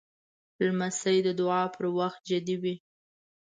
[0.65, 2.75] لمسی د دعا پر وخت جدي وي.